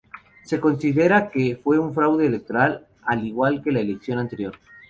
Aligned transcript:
Se 0.43 0.59
considera 0.59 1.29
que 1.29 1.61
fue 1.63 1.77
un 1.77 1.93
fraude 1.93 2.25
electoral, 2.25 2.87
al 3.03 3.23
igual 3.23 3.61
que 3.61 3.71
la 3.71 3.81
elección 3.81 4.17
anterior. 4.17 4.55